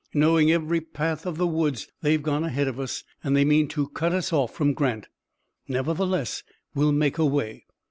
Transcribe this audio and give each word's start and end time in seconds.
"Knowing 0.15 0.51
every 0.51 0.81
path 0.81 1.27
of 1.27 1.37
the 1.37 1.45
woods, 1.45 1.87
they've 2.01 2.23
gone 2.23 2.43
ahead 2.43 2.67
of 2.67 2.79
us, 2.79 3.03
and 3.23 3.35
they 3.35 3.45
mean 3.45 3.67
to 3.67 3.87
cut 3.89 4.13
us 4.13 4.33
off 4.33 4.51
from 4.51 4.73
Grant. 4.73 5.07
Nevertheless 5.67 6.41
we'll 6.73 6.91
make 6.91 7.19
a 7.19 7.25
way." 7.27 7.67